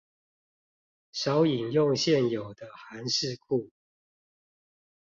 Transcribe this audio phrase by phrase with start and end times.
[1.11, 3.69] 少引用現有的函式庫